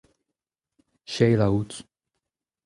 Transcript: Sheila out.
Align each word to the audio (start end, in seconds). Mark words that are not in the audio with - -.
Sheila 1.05 1.45
out. 1.53 1.83